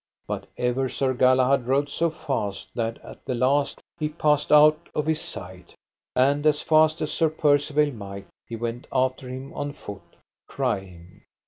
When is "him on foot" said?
9.29-10.15